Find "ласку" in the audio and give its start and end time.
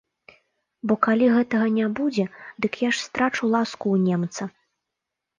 3.57-3.85